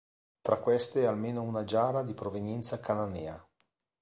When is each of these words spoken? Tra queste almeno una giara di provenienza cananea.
Tra 0.41 0.57
queste 0.59 1.05
almeno 1.05 1.43
una 1.43 1.63
giara 1.63 2.01
di 2.01 2.15
provenienza 2.15 2.79
cananea. 2.79 3.47